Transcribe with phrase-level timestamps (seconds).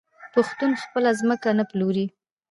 [0.33, 2.05] پښتون خپله ځمکه نه پلوري.